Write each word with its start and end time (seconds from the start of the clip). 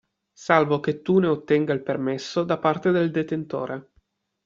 Salvo 0.33 0.79
che 0.79 1.03
tu 1.03 1.19
ne 1.19 1.27
ottenga 1.27 1.73
il 1.73 1.83
permesso 1.83 2.41
da 2.43 2.57
parte 2.57 2.89
del 2.89 3.11
detentore. 3.11 3.91